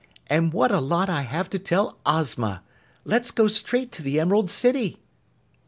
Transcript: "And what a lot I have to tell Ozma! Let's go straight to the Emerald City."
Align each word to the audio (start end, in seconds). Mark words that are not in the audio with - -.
"And 0.25 0.51
what 0.51 0.71
a 0.71 0.79
lot 0.79 1.11
I 1.11 1.21
have 1.21 1.47
to 1.51 1.59
tell 1.59 1.99
Ozma! 2.07 2.63
Let's 3.05 3.29
go 3.29 3.47
straight 3.47 3.91
to 3.91 4.01
the 4.01 4.19
Emerald 4.19 4.49
City." 4.49 4.97